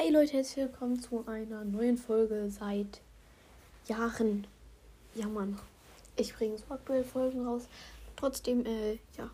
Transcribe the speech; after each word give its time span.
Hi 0.00 0.10
Leute, 0.10 0.34
herzlich 0.34 0.66
willkommen 0.66 1.00
zu 1.00 1.26
einer 1.26 1.64
neuen 1.64 1.98
Folge 1.98 2.48
seit 2.50 3.00
Jahren. 3.88 4.46
Ja 5.16 5.26
Mann, 5.26 5.58
ich 6.14 6.32
bringe 6.34 6.56
so 6.56 6.72
aktuell 6.72 7.02
Folgen 7.02 7.44
raus. 7.44 7.66
Trotzdem, 8.14 8.64
äh, 8.64 8.92
ja. 9.16 9.28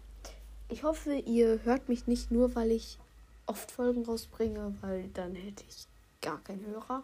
Ich 0.71 0.83
hoffe, 0.83 1.17
ihr 1.17 1.61
hört 1.65 1.91
mich 1.91 2.07
nicht 2.07 2.31
nur, 2.31 2.55
weil 2.55 2.71
ich 2.71 2.97
oft 3.45 3.71
Folgen 3.71 4.07
rausbringe, 4.07 4.75
weil 4.81 5.11
dann 5.13 5.35
hätte 5.35 5.65
ich 5.69 5.85
gar 6.23 6.43
keinen 6.43 6.65
Hörer. 6.65 7.03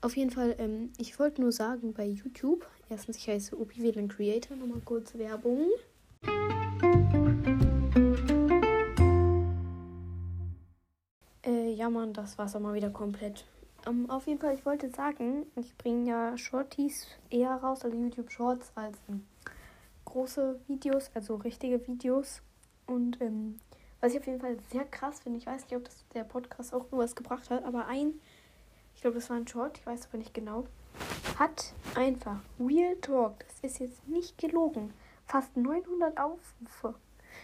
Auf 0.00 0.16
jeden 0.16 0.30
Fall, 0.30 0.54
ähm, 0.58 0.90
ich 0.96 1.18
wollte 1.18 1.42
nur 1.42 1.52
sagen, 1.52 1.92
bei 1.92 2.06
YouTube, 2.06 2.66
erstens, 2.88 3.18
ich 3.18 3.28
heiße 3.28 3.60
OpiWLAN 3.60 4.08
Creator, 4.08 4.56
nochmal 4.56 4.80
kurz 4.82 5.14
Werbung. 5.18 5.68
Ja, 11.82 11.90
Mann, 11.90 12.12
das 12.12 12.38
war's 12.38 12.54
auch 12.54 12.60
mal 12.60 12.74
wieder 12.74 12.90
komplett. 12.90 13.44
Um, 13.88 14.04
ähm, 14.04 14.10
auf 14.10 14.28
jeden 14.28 14.38
Fall, 14.38 14.54
ich 14.54 14.64
wollte 14.64 14.88
sagen, 14.90 15.46
ich 15.56 15.76
bringe 15.76 16.08
ja 16.08 16.38
Shorties 16.38 17.08
eher 17.28 17.56
raus, 17.56 17.84
also 17.84 17.96
YouTube 17.96 18.30
Shorts, 18.30 18.70
als 18.76 18.96
um, 19.08 19.26
große 20.04 20.60
Videos, 20.68 21.10
also 21.12 21.34
richtige 21.34 21.84
Videos. 21.88 22.40
Und 22.86 23.20
ähm, 23.20 23.58
was 24.00 24.12
ich 24.12 24.20
auf 24.20 24.26
jeden 24.28 24.38
Fall 24.38 24.58
sehr 24.70 24.84
krass 24.84 25.18
finde, 25.18 25.40
ich 25.40 25.46
weiß 25.46 25.62
nicht, 25.62 25.74
ob 25.74 25.82
das 25.82 26.04
der 26.14 26.22
Podcast 26.22 26.72
auch 26.72 26.84
irgendwas 26.84 27.16
gebracht 27.16 27.50
hat, 27.50 27.64
aber 27.64 27.86
ein, 27.88 28.12
ich 28.94 29.00
glaube, 29.00 29.16
das 29.16 29.28
war 29.28 29.36
ein 29.36 29.48
Short, 29.48 29.76
ich 29.76 29.84
weiß 29.84 30.06
aber 30.06 30.18
nicht 30.18 30.34
genau, 30.34 30.68
hat 31.36 31.74
einfach 31.96 32.38
Real 32.60 32.94
Talk, 33.00 33.40
das 33.40 33.72
ist 33.72 33.80
jetzt 33.80 34.06
nicht 34.06 34.38
gelogen, 34.38 34.94
fast 35.26 35.56
900 35.56 36.16
Aufrufe. 36.16 36.94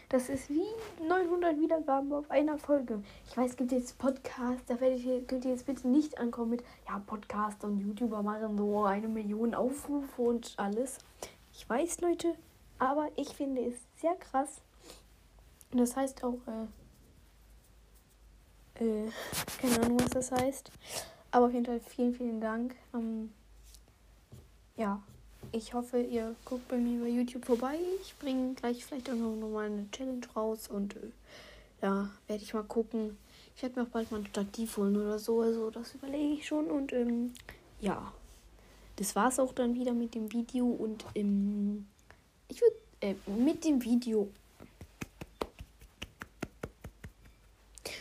Das 0.08 0.28
ist 0.28 0.48
wie 0.50 0.64
900 1.06 1.58
Wiedergaben 1.60 2.12
auf 2.12 2.30
einer 2.30 2.58
Folge. 2.58 3.02
Ich 3.28 3.36
weiß, 3.36 3.50
es 3.50 3.56
gibt 3.56 3.72
jetzt 3.72 3.98
Podcasts, 3.98 4.64
da 4.66 4.80
werde 4.80 4.96
ich 4.96 5.26
könnt 5.26 5.44
ihr 5.44 5.50
jetzt 5.52 5.66
bitte 5.66 5.86
nicht 5.88 6.18
ankommen 6.18 6.50
mit, 6.50 6.64
ja, 6.88 7.02
Podcast 7.06 7.62
und 7.64 7.80
YouTuber 7.80 8.22
machen 8.22 8.56
so 8.56 8.84
eine 8.84 9.08
Million 9.08 9.54
Aufrufe 9.54 10.22
und 10.22 10.54
alles. 10.56 10.98
Ich 11.52 11.68
weiß, 11.68 12.00
Leute, 12.00 12.34
aber 12.78 13.08
ich 13.16 13.28
finde 13.30 13.62
es 13.62 13.74
sehr 14.00 14.14
krass. 14.14 14.60
Und 15.72 15.78
das 15.80 15.96
heißt 15.96 16.24
auch, 16.24 16.38
äh, 18.78 18.84
äh, 18.84 19.10
keine 19.60 19.80
Ahnung, 19.82 20.00
was 20.00 20.10
das 20.10 20.32
heißt. 20.32 20.70
Aber 21.30 21.46
auf 21.46 21.52
jeden 21.52 21.66
Fall 21.66 21.80
vielen, 21.80 22.14
vielen 22.14 22.40
Dank. 22.40 22.74
Ähm, 22.94 23.32
ja, 24.76 25.02
ich 25.52 25.74
hoffe, 25.74 26.00
ihr 26.00 26.34
guckt 26.44 26.68
bei 26.68 26.76
mir 26.76 27.00
bei 27.02 27.08
YouTube 27.08 27.44
vorbei. 27.44 27.78
Ich 28.02 28.14
bringe 28.18 28.54
gleich 28.54 28.84
vielleicht 28.84 29.10
auch 29.10 29.14
noch 29.14 29.48
mal 29.48 29.66
eine 29.66 29.90
Challenge 29.90 30.26
raus 30.34 30.68
und 30.68 30.96
äh, 30.96 31.10
ja, 31.82 32.10
werde 32.26 32.42
ich 32.42 32.54
mal 32.54 32.64
gucken. 32.64 33.16
Ich 33.56 33.62
werde 33.62 33.80
mir 33.80 33.86
auch 33.86 33.90
bald 33.90 34.10
mal 34.10 34.18
ein 34.20 34.26
Stativ 34.26 34.76
holen 34.76 34.96
oder 34.96 35.18
so. 35.18 35.40
Also 35.40 35.70
das 35.70 35.94
überlege 35.94 36.34
ich 36.34 36.46
schon 36.46 36.66
und 36.66 36.92
ähm, 36.92 37.32
ja. 37.80 38.12
Das 38.96 39.14
war 39.14 39.28
es 39.28 39.38
auch 39.38 39.52
dann 39.52 39.74
wieder 39.74 39.92
mit 39.92 40.14
dem 40.14 40.32
Video 40.32 40.66
und 40.66 41.04
ähm, 41.14 41.86
ich 42.48 42.60
würde 42.60 42.76
äh, 43.00 43.14
mit 43.30 43.64
dem 43.64 43.82
Video. 43.84 44.28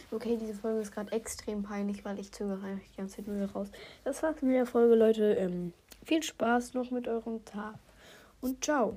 Okay, 0.09 0.37
diese 0.39 0.53
Folge 0.53 0.81
ist 0.81 0.93
gerade 0.93 1.11
extrem 1.11 1.63
peinlich, 1.63 2.05
weil 2.05 2.17
ich 2.19 2.31
zögere 2.31 2.79
die 2.91 2.97
ganze 2.97 3.17
Zeit 3.17 3.27
nur 3.27 3.49
raus. 3.51 3.67
Das 4.05 4.23
war's 4.23 4.41
mit 4.41 4.55
der 4.55 4.65
Folge, 4.65 4.95
Leute. 4.95 5.33
Ähm, 5.33 5.73
viel 6.05 6.23
Spaß 6.23 6.73
noch 6.75 6.91
mit 6.91 7.07
eurem 7.07 7.43
Tag 7.43 7.75
und 8.39 8.63
ciao. 8.63 8.95